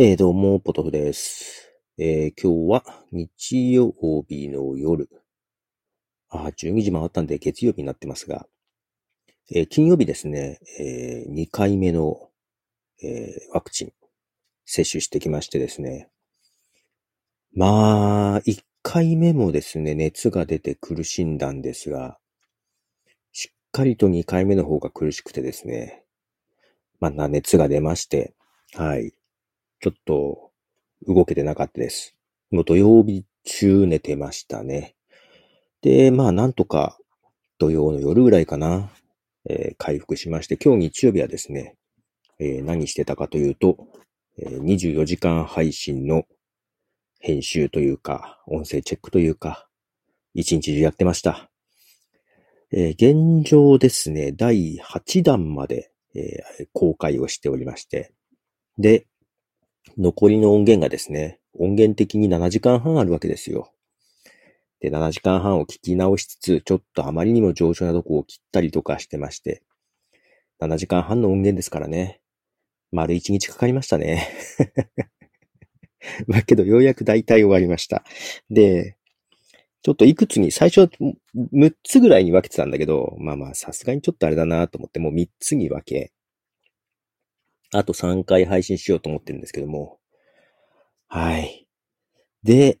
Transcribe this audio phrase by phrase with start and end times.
[0.00, 1.72] えー、どうも、ポトフです。
[1.98, 3.92] えー、今日は日曜
[4.28, 5.08] 日の夜。
[6.28, 8.46] あ、12時回ったんで月曜日になってますが、
[9.52, 12.30] えー金曜日ですね、え2回目の、
[13.02, 13.92] えワクチン
[14.66, 16.08] 接種してきましてですね。
[17.52, 22.20] まあ、1回目もですね、熱が出て苦しんだんですが、
[23.32, 26.04] しっかりと2回目の方が苦しくてですね、
[27.00, 28.36] まあ、熱が出まして、
[28.74, 29.17] はい。
[29.80, 30.50] ちょっと
[31.06, 32.16] 動けてなかったです。
[32.50, 34.96] もう土曜日中寝てましたね。
[35.82, 36.98] で、まあなんとか
[37.58, 38.90] 土曜の夜ぐらいかな、
[39.48, 41.76] えー回復しまして、今日日曜日はですね、
[42.38, 43.88] えー何してたかというと、
[44.38, 46.24] えー24時間配信の
[47.20, 49.68] 編集というか、音声チェックというか、
[50.34, 51.50] 一日中やってました。
[52.72, 58.12] えー現状ですね、第8弾まで、えー公開をしておりまして、
[58.78, 59.06] で、
[59.96, 63.72] 残りの音源がですね、音源的に7時間半あるわけですよ。
[64.80, 69.62] で、7時間半を聞き直しつつ、ちょっとあまりにも上昇なとこを切ったりとかしてまして、
[70.60, 72.20] 7時間半の音源ですからね、
[72.92, 74.28] 丸1日かかりましたね。
[76.28, 78.04] だけど、ようやく大体終わりました。
[78.50, 78.96] で、
[79.82, 80.88] ちょっといくつに、最初は
[81.52, 86.12] 6つぐらいに分けてたんだけど、まあまあ、さすがにちょっとあれだなと思って、もう3つに分け、
[87.72, 89.98] あと3回配信しようと思ってるんですけども。
[91.08, 91.66] はい。
[92.42, 92.78] で、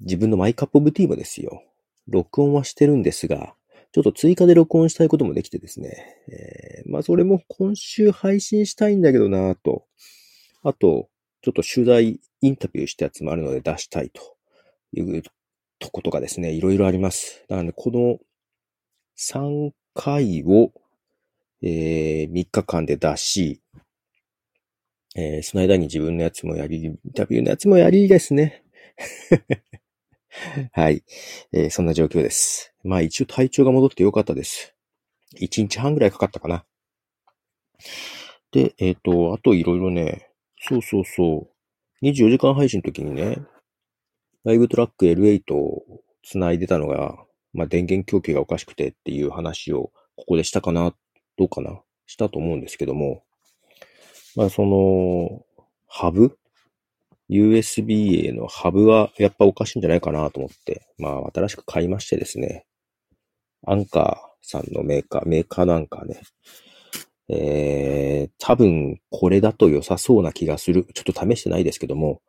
[0.00, 1.62] 自分のマイカップオブティーもですよ。
[2.06, 3.54] 録音はしてるんですが、
[3.92, 6.16] ちょっと追加で録音したいこともできてですね。
[6.28, 9.84] えーまあそれも今週配信したいんだけどなぁと。
[10.62, 11.08] あと、
[11.42, 14.36] ちょっと取材、インタビューしたやつもあるので出したいと
[14.92, 15.22] いう
[15.78, 17.44] とことがですね、いろいろあります。
[17.48, 18.18] なので、この
[19.18, 20.72] 3回を
[21.62, 23.60] えー、3日間で出し、
[25.16, 28.62] えーその間に自分のやつもやり、インタビューのやつもやりですね。
[30.72, 31.02] はい、
[31.52, 32.74] えーそんな状況です。
[32.84, 34.74] まあ一応体調が戻ってよかったです。
[35.36, 36.64] 1日半ぐらいかかったかな。
[38.52, 40.30] で、えっ、と、あといろいろね、
[40.60, 41.50] そうそうそ
[42.02, 43.38] う、24時間配信の時にね、
[44.44, 45.82] ライブトラック L8 を
[46.22, 47.16] 繋いでたのが、
[47.52, 50.94] まあ電源供給がおかしくてっていう話をここでしたかな
[51.38, 51.80] どうかな？
[52.06, 53.22] したと思うんですけども、
[54.34, 55.44] まあその、
[55.86, 56.36] ハブ
[57.30, 62.66] ?USB へのハブはやっぱおかしいんじゃないかなと思って、まあ新しく買いましてですね、
[63.66, 66.22] アンカーさんのメーカー、メーカーのアンカーね、
[67.28, 70.86] えー、多分これだと良さそうな気がする。
[70.94, 72.22] ちょっと試してないですけども、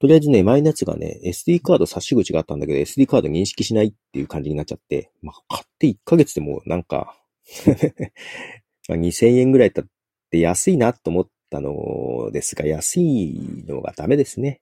[0.00, 7.19] とりあえずね、前のやつがね、SD カード差し口があったんだけど、SD カード認識しないっていう感じになっちゃって、まあ、買って1ヶ月でもなんか、
[8.88, 9.86] ま2000円ぐらいだっ
[10.30, 14.60] て安いなと思ったのですが、安いのがダメですね。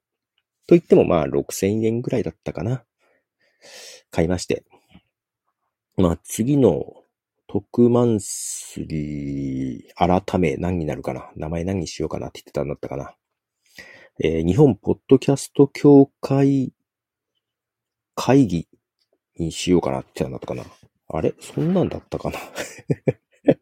[0.67, 2.85] と言ってもまあ6000円ぐらいだったかな。
[4.11, 4.65] 買いまして。
[5.97, 7.05] まあ次の
[7.47, 11.31] 特マンスリー改め何になるかな。
[11.37, 13.15] 名前何にしようかなって言ってたんだったかな。
[14.23, 16.73] えー日本ポッドキャスト協会
[18.15, 18.69] 会議
[19.39, 20.65] にしようかなってなんだったかな。
[21.09, 21.35] あれ？
[21.41, 22.39] そんなんだったかな？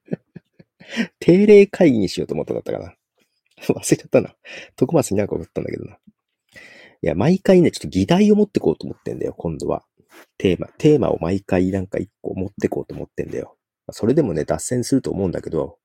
[1.20, 2.94] 定例会議にしようと思ったんだったかな？
[3.74, 4.34] 忘れちゃったな。
[4.76, 5.94] 徳松になんか思ったんだけどな。
[5.94, 5.98] い
[7.02, 9.84] や、毎回ね、ちょっと議題を持ってこうと思ってんだよ、今度は。
[10.38, 13.56] テーマ、テーマを毎回なんか一個持ってこうと思ってんだよ。
[13.90, 15.78] それでもね、脱線すると思うんだけど、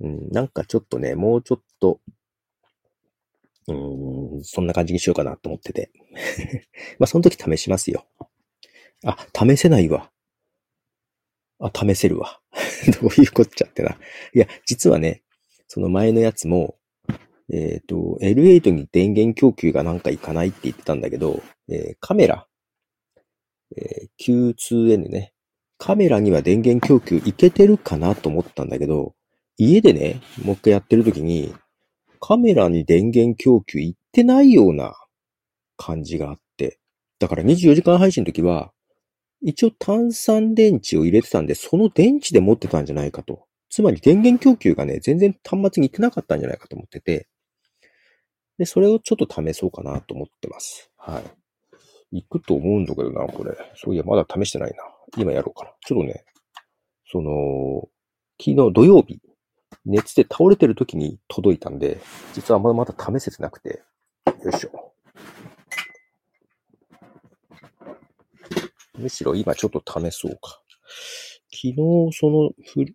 [0.00, 2.00] うん、なんかちょっとね、もうちょっと、
[3.68, 5.90] うん、そんな感じにしようかなと思ってて。
[6.98, 8.06] まあ、その時試しますよ。
[9.04, 10.10] あ、試せないわ。
[11.58, 12.40] あ、試せるわ。
[13.00, 13.96] どういうこっちゃってな。
[14.34, 15.22] いや、実はね、
[15.68, 16.76] その前のやつも、
[17.52, 22.46] えっ、と、L8 に電源供給がなんかいかないって言ってたんだけど、えーカメラ、
[23.76, 25.32] えー Q2N ね。
[25.78, 29.14] カメラには電源供給いけてるかなと思ったんだけど、
[29.56, 31.54] 家でね、もう一回やってる時に、
[32.20, 34.94] カメラに電源供給いってないような
[35.76, 36.78] 感じがあって。
[37.18, 38.72] だから24時間配信の時は、
[39.42, 43.46] 一応炭酸電池を入れてたんで、その電池で持ってたんじゃないかと。
[43.68, 47.28] つまり電源供給がね、全然端末に行ってなかったんじゃないかと思ってて、
[48.58, 50.90] で、それをちょっと試そうかなと思ってます。
[50.96, 51.20] は
[52.12, 52.20] い。
[52.20, 53.56] 行くと思うんだけどな、これ。
[53.74, 54.84] そういや、まだ試してないな。
[55.16, 55.72] 今やろうかな。
[55.80, 56.24] ちょっとね、
[57.10, 57.88] その、
[58.40, 59.20] 昨日土曜日、
[59.86, 61.98] 熱で倒れてる時に届いたんで、
[62.34, 63.82] 実はまだまだ試せてなくて、
[64.44, 64.91] よいしょ。
[69.02, 70.62] むしろ今ちょっと試そうか。
[71.54, 71.76] 昨日、
[72.12, 72.50] その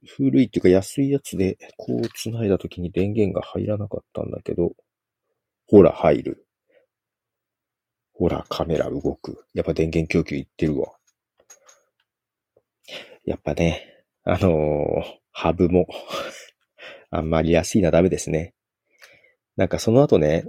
[0.08, 4.72] 古いっていうか安いやつで、こう繋いだ時に電源が入らなかったんだけど、
[5.68, 6.48] ほら、入る。
[8.14, 9.46] ほら、カメラ動く。
[9.54, 10.94] やっぱ電源供給いってるわ。
[13.26, 15.88] やっぱね、あのー、ハブも
[17.12, 18.56] あんまり安いのはダメですね。
[19.56, 20.46] なんかその後ね、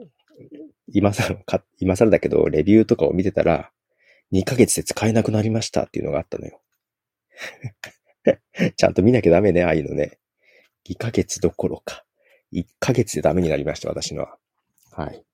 [0.93, 1.45] 今更、
[1.79, 3.71] 今更だけど、レビューとかを見てたら、
[4.33, 6.61] 2ヶ月で使えなくなりましたっていうのがあったのよ。
[8.77, 10.19] ちゃんと見なきゃダメね、ああいうのね。
[10.89, 12.05] 2ヶ月どころか。
[12.53, 14.39] 1ヶ月でダメになりました、私のは。
[14.93, 15.25] はい。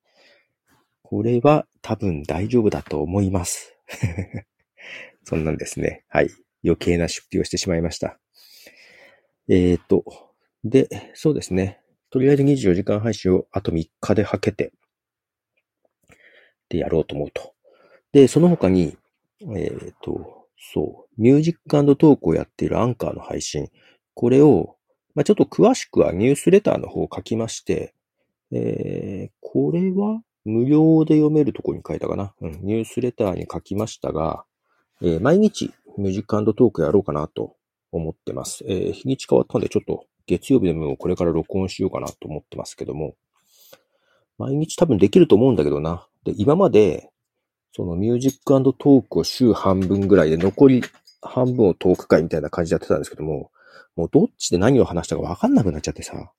[1.02, 3.76] これは多分大丈夫だと思います。
[5.25, 6.05] そんなんですね。
[6.08, 6.29] はい。
[6.64, 8.19] 余計な出費をしてしまいました。
[9.49, 10.05] えーと、
[10.64, 11.81] で、そうですね。
[12.11, 14.73] とりあえず24時間配信をあと3日ではけて、
[16.69, 17.54] でやろうと思うと。
[18.15, 18.97] で、その他に、
[19.41, 23.69] えーと、そう、ミュージックトークをやっているアンカーの配信、
[24.15, 24.77] これを、
[25.17, 27.93] まあ、ちょっと詳しくはニュースレターの方を書きまして、
[28.53, 32.35] えー、これは無料で読めるとこに書いたかな。
[32.41, 34.45] うん、ニュースレターに書きましたが、
[35.03, 37.57] えー、毎日ミュージックトークやろうかなと
[37.91, 38.65] 思ってます。
[38.69, 43.17] えー、日にち変わったんでちょっと月曜日でもこれから録音しようかなと思ってますけども、
[44.39, 46.07] 毎日多分できると思うんだけどな。
[46.23, 47.11] で、今まで、
[47.76, 50.82] そのミュージックトークを週半分ぐらいで残り
[51.21, 53.50] 半分をトーク会みたいな感じでやってたんですけども、
[53.97, 56.32] もうどっちで何を話したかわかんなくなっちゃってさ。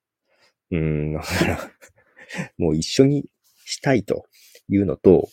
[0.71, 1.71] うーん、だから
[2.57, 3.25] もう一緒に
[3.65, 4.27] したいと
[4.69, 5.27] いうのと、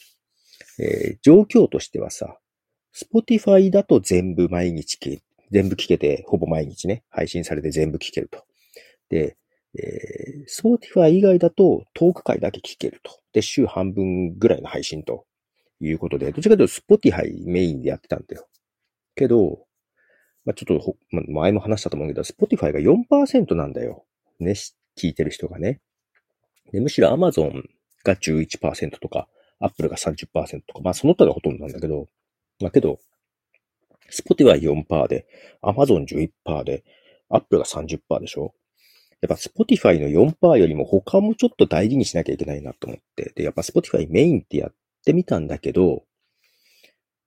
[0.81, 2.37] えー、状況としてはさ、
[2.93, 5.20] Spotify だと全部毎日聞
[5.52, 8.44] 全部聞けて、ほぼ毎日ね、配信されて全部聞けると。
[9.08, 9.37] で、
[9.78, 13.20] えー、Spotify 以外だとトーク回だけ聞けると。
[13.32, 15.26] で、週半分ぐらいの配信と
[15.87, 18.46] いうことで、どちらかというと Spotify メインでやってたんだよ。
[19.14, 19.67] けど、
[20.44, 24.05] まあ、ちょっと、まあ、前も話したと思うけど、Spotify が4%なんだよ。
[24.40, 24.52] ね、
[24.99, 25.81] 聞いてる人がね。
[26.73, 27.62] で、むしろ Amazon
[28.05, 29.29] が11%とか、
[29.61, 32.06] Apple が30%とか、まあその他がほとんどなんだけど、
[32.61, 32.99] まあけど、
[34.11, 35.26] Spotify 4%で、
[35.62, 36.84] Amazon 11%で、
[37.29, 38.55] Apple が30%でしょ
[39.20, 43.32] やっぱ Spotify の4%よりも他もちょっと大事にしなきゃいけないなと思って。
[43.37, 46.04] で、やっぱ Spotify メインってやっってみたんだけど、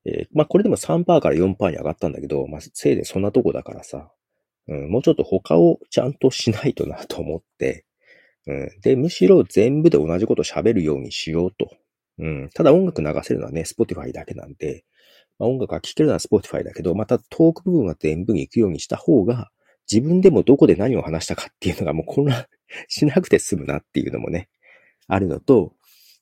[0.05, 4.11] えー、まあこれでも3%から4%に上がったんだけど、まあせいでそんなとこだからさ、
[4.67, 7.85] うん、もうちょっと他をちゃんとしないとなと思って、
[8.47, 11.69] うん、で、むしろ全部で同じこと喋るようにしようと。
[12.17, 14.85] うん、ただ音楽流せるのはね、Spotify だけなんで、
[15.37, 19.49] まあ、音楽が聴けるのは Spotify だけど、またトーク部分は全部に行くようにした方が、
[19.91, 22.45] 自分でもどこで何を話したかっていうのがもう混乱
[22.87, 24.49] しなくて済むなっていうのもね、
[25.07, 25.73] あるのと、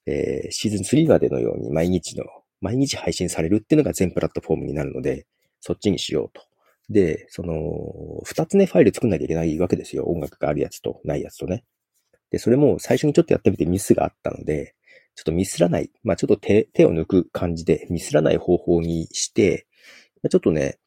[0.05, 2.25] えー、シーズン3までのように毎日の、
[2.61, 5.25] 毎日配信されるっていうのが全プラットフォームになるので、
[5.59, 6.41] そっちにしようと。
[6.89, 10.05] で、その、二つね、ファイル作んなきゃいけないわけですよ。
[10.05, 11.63] 音楽があるやつとないやつとね。
[12.31, 14.75] で、それも最初にちょっとやってみてミスがあったので、
[15.15, 19.67] ちょっとミスらない、まあちょっと手、手を抜く感じでミスらない方法にして、
[20.29, 20.79] ちょっとね、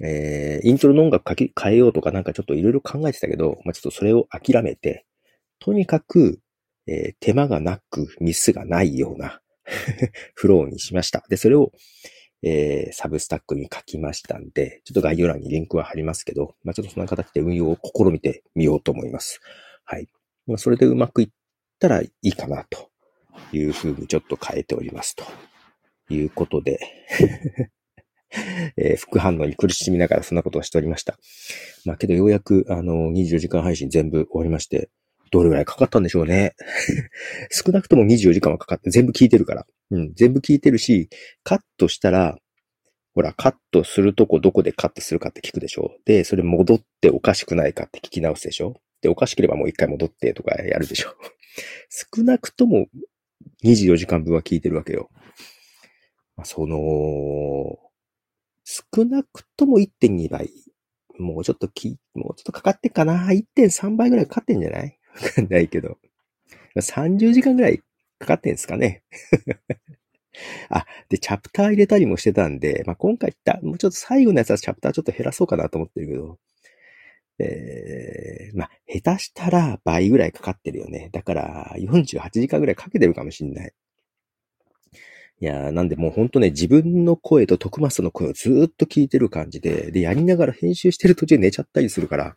[0.00, 5.04] えー、イントロの音楽書き、変えようとかなんかちょっといろいろ考えてたけど、まあちょっとそれを諦めて、
[5.58, 6.40] とにかく、
[6.86, 9.40] えー、手間がなくミスがないような
[10.34, 11.24] フローにしました。
[11.28, 11.72] で、それを、
[12.42, 19.40] えー、サブスタックに書きましたんで、ちょっと概要欄にリンクは貼りますけど、まあちょっとそんな形で運用を試みてみようと思います。
[19.84, 20.08] はい。
[20.46, 21.28] まあ、それでうまくいっ
[21.78, 22.90] たらいいかなと
[23.52, 25.24] いうふうにちょっと変えておりますと
[26.12, 26.80] いうことで
[28.76, 31.18] えー、副反応に苦しみながらそんなことをしておりました。
[31.84, 34.90] まあけどようやくあの24時間配信全部終わりまして、
[35.32, 36.54] どれぐらいかかったんでしょうね。
[37.50, 39.66] 少なくとも24時間はかかって、全部聞いてるから。
[39.90, 41.08] うん、全部聞いてるし、
[41.42, 42.38] カットしたら、
[43.14, 45.96] ほら、カットするとこどこでカットするかって聞くでしょ。
[46.04, 48.80] で、それ戻っておかしくないかって聞き直すでしょ。
[49.00, 51.14] で、おかしければもう一回戻ってとかやるでしょ。
[52.16, 52.86] 少なくとも
[53.64, 55.10] 24時間分は聞いてるわけよ。
[56.36, 57.78] まあ、その、
[58.64, 60.50] 少なくとも1.2倍。
[61.18, 64.98] もうちょっとき、もうちょっとかかってんかな ?1.3 倍ぐらいかかってんじゃない？
[65.20, 65.98] わかんないけど。
[66.76, 67.82] 30時間ぐらい
[68.18, 69.02] かかってんですかね。
[70.70, 76.38] あ、で、チャプター入れたりもしてたんで、まあ、今回ったもうちょっと最後のやつはチャプターちょっと減らそうかなと思ってるけど、
[77.38, 81.10] えー、まあ、下手したら倍ぐらいかかってるよね。
[81.12, 83.72] だから48時間ぐらいかけてるかもしんない。
[85.40, 92.36] いやー、なんでもうほんとね、自分の声と徳松の声をずーっと聞いてる感じで、で、やりながら編集してる途中寝ちゃったりするから、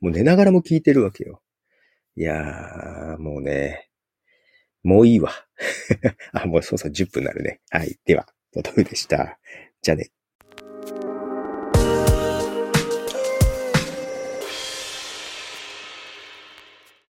[0.00, 1.40] もう寝ながらも聞いてるわけよ。
[2.16, 3.88] いやー、もうね、
[4.82, 5.32] もういいわ。
[6.32, 7.60] あ、もうそうそう10分になるね。
[7.70, 7.98] はい。
[8.04, 9.38] では、ボトムでした。
[9.82, 10.10] じゃあね。